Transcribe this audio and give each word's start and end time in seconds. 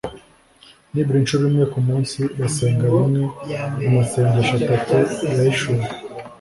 nibura 0.91 1.17
incuro 1.21 1.43
imwe 1.49 1.65
ku 1.73 1.79
munsi 1.87 2.19
basenga 2.39 2.85
rimwe 2.93 3.21
mu 3.81 3.89
masengesho 3.95 4.53
atatu 4.61 4.95
yahishuwe. 5.35 5.83